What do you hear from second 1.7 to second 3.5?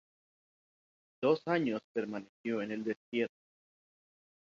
permaneció en el destierro.